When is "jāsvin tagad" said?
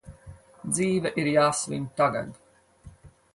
1.33-2.33